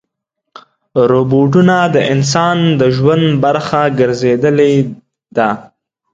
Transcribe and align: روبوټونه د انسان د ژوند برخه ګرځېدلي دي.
روبوټونه 1.11 1.75
د 1.95 1.97
انسان 2.13 2.57
د 2.79 2.81
ژوند 2.95 3.25
برخه 3.43 3.81
ګرځېدلي 3.99 4.73
دي. 5.37 5.49